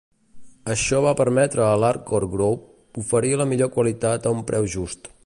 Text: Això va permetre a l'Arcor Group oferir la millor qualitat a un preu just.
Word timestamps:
Això 0.75 1.01
va 1.07 1.11
permetre 1.19 1.63
a 1.65 1.75
l'Arcor 1.83 2.27
Group 2.33 3.03
oferir 3.05 3.37
la 3.43 3.49
millor 3.53 3.73
qualitat 3.77 4.27
a 4.31 4.37
un 4.39 4.45
preu 4.53 4.71
just. 4.79 5.13